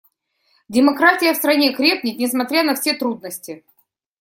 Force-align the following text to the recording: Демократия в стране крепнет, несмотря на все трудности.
Демократия 0.67 1.31
в 1.31 1.35
стране 1.37 1.75
крепнет, 1.75 2.17
несмотря 2.17 2.63
на 2.63 2.73
все 2.73 2.95
трудности. 2.95 3.63